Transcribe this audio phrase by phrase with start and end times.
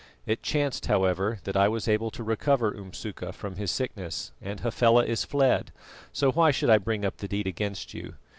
[0.25, 5.05] It chanced, however, that I was able to recover Umsuka from his sickness, and Hafela
[5.05, 5.71] is fled,
[6.11, 8.15] so why should I bring up the deed against you?